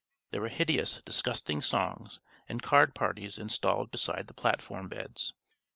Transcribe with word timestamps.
There 0.31 0.41
were 0.41 0.47
hideous, 0.49 0.99
disgusting 1.05 1.61
songs 1.61 2.21
and 2.49 2.63
card 2.63 2.95
parties 2.95 3.37
installed 3.37 3.91
beside 3.91 4.25
the 4.25 4.33
platform 4.33 4.87
beds. 4.89 5.35